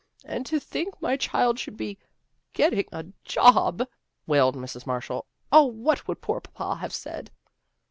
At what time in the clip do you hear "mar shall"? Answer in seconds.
4.87-5.27